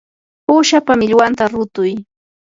[0.53, 1.91] uushapa millwanta rutuy.